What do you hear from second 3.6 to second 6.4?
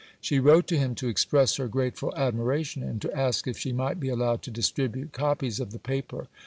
might be allowed to distribute copies of the paper.